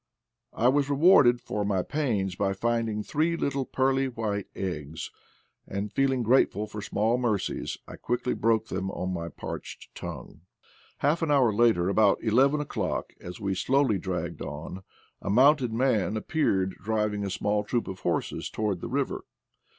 I 0.55 0.67
was 0.67 0.89
rewarded 0.89 1.41
for 1.41 1.63
my 1.63 1.83
pains 1.83 2.33
by 2.35 2.53
finding 2.53 3.03
three 3.03 3.37
little 3.37 3.65
pearly 3.65 4.07
white 4.07 4.47
eggs, 4.55 5.11
and, 5.67 5.93
feeling 5.93 6.23
grateful 6.23 6.65
for 6.65 6.81
small 6.81 7.19
mercies, 7.19 7.77
I 7.87 7.97
quickly 7.97 8.33
broke 8.33 8.69
them 8.69 8.89
on 8.89 9.13
my 9.13 9.29
parched 9.29 9.93
tongue. 9.93 10.41
Half 10.97 11.21
an 11.21 11.29
hour 11.29 11.53
later, 11.53 11.87
about 11.87 12.17
eleven 12.23 12.59
o'clock, 12.59 13.13
as 13.21 13.39
we 13.39 13.53
slowly 13.53 13.99
dragged 13.99 14.41
on, 14.41 14.81
a 15.21 15.29
mounted 15.29 15.71
man 15.71 16.17
appeared 16.17 16.71
driv 16.81 17.13
ing 17.13 17.23
a 17.23 17.29
small 17.29 17.63
troop 17.63 17.87
of 17.87 17.99
horses 17.99 18.49
towards 18.49 18.81
the 18.81 18.89
river. 18.89 19.25